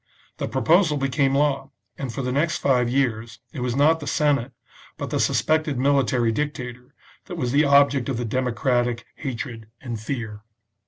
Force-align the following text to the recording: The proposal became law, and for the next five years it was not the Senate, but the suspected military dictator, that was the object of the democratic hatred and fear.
The 0.37 0.47
proposal 0.47 0.97
became 0.97 1.35
law, 1.35 1.69
and 1.95 2.11
for 2.11 2.23
the 2.23 2.31
next 2.31 2.57
five 2.57 2.89
years 2.89 3.37
it 3.53 3.59
was 3.59 3.75
not 3.75 3.99
the 3.99 4.07
Senate, 4.07 4.51
but 4.97 5.11
the 5.11 5.19
suspected 5.19 5.77
military 5.77 6.31
dictator, 6.31 6.95
that 7.25 7.37
was 7.37 7.51
the 7.51 7.65
object 7.65 8.09
of 8.09 8.17
the 8.17 8.25
democratic 8.25 9.05
hatred 9.17 9.67
and 9.79 9.99
fear. 10.01 10.41